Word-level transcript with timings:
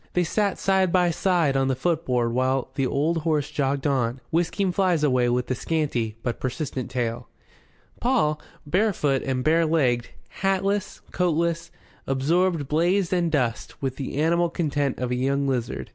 They 0.13 0.23
sat 0.23 0.57
side 0.57 0.91
by 0.91 1.11
side 1.11 1.55
on 1.55 1.67
the 1.67 1.75
footboard 1.75 2.33
while 2.33 2.71
the 2.73 2.87
old 2.87 3.19
horse 3.19 3.51
jogged 3.51 3.85
on, 3.85 4.19
whisking 4.31 4.71
flies 4.71 5.03
away 5.03 5.29
with 5.29 5.51
a 5.51 5.53
scanty 5.53 6.15
but 6.23 6.39
persistent 6.39 6.89
tail. 6.89 7.27
Paul, 7.99 8.41
barefoot 8.65 9.21
and 9.21 9.43
barelegged, 9.45 10.07
hatless, 10.41 11.01
coatless, 11.11 11.69
absorbed 12.07 12.67
blaze 12.67 13.13
and 13.13 13.31
dust 13.31 13.79
with 13.79 13.97
the 13.97 14.17
animal 14.17 14.49
content 14.49 14.97
of 14.97 15.11
a 15.11 15.15
young 15.15 15.47
lizard. 15.47 15.87